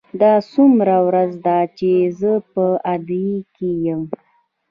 [0.21, 1.89] دا څوومه ورځ ده چې
[2.19, 4.01] زه په اردن کې یم.